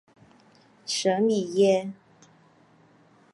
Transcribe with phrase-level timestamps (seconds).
[0.83, 1.93] 舍米耶。